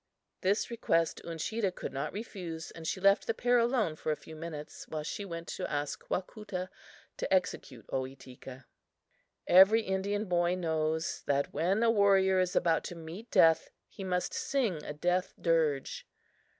[0.41, 4.35] This request Uncheedah could not refuse and she left the pair alone for a few
[4.35, 6.69] minutes, while she went to ask Wacoota
[7.17, 8.65] to execute Ohitika.
[9.45, 14.33] Every Indian boy knows that, when a warrior is about to meet death, he must
[14.33, 16.07] sing a death dirge.